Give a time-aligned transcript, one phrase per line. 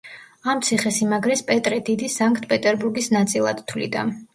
[0.53, 4.13] ამ ციხესიმაგრეს პეტრე დიდი სანქტ-პეტერბურგის ნაწილად თვლიდა.